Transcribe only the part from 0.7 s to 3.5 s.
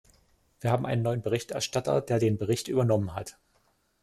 haben einen neuen Berichterstatter, der den Bericht übernommen hat.